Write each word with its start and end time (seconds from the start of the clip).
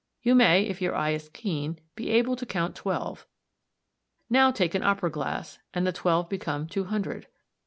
You 0.23 0.33
may, 0.33 0.63
if 0.63 0.81
your 0.81 0.95
eye 0.95 1.11
is 1.11 1.29
keen, 1.29 1.79
be 1.93 2.09
able 2.09 2.35
to 2.37 2.45
count 2.47 2.75
twelve. 2.75 3.27
Now 4.31 4.49
take 4.49 4.73
an 4.73 4.81
opera 4.81 5.11
glass 5.11 5.59
and 5.75 5.85
the 5.85 5.91
twelve 5.93 6.27
become 6.27 6.65
two 6.65 6.85
hundred. 6.85 7.27